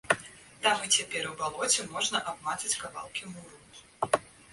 [0.67, 4.17] Там і цяпер у балоце можна абмацаць кавалкі муру.